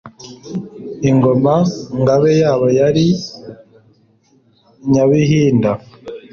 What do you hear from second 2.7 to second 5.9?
yari “Nyabihinda“